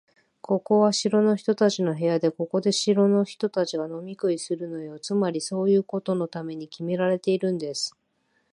[0.41, 4.99] ここは城の人たちの部屋で、ここで城の人たちが飲み食いするのよ。
[4.99, 7.95] つまり、そういうことのためにきめられているんです。